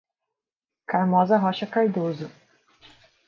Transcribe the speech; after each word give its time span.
Carmoza 0.89 1.37
Rocha 1.37 1.67
Cardozo 1.67 2.27